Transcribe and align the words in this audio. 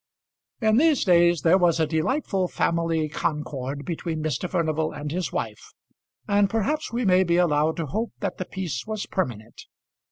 In 0.61 0.77
these 0.77 1.03
days 1.05 1.41
there 1.43 1.59
was 1.59 1.79
a 1.79 1.85
delightful 1.85 2.47
family 2.47 3.07
concord 3.07 3.85
between 3.85 4.23
Mr. 4.23 4.49
Furnival 4.49 4.91
and 4.91 5.11
his 5.11 5.31
wife, 5.31 5.73
and 6.27 6.49
perhaps 6.49 6.91
we 6.91 7.05
may 7.05 7.23
be 7.23 7.37
allowed 7.37 7.77
to 7.77 7.85
hope 7.85 8.13
that 8.19 8.39
the 8.39 8.45
peace 8.45 8.87
was 8.87 9.05
permanent. 9.05 9.61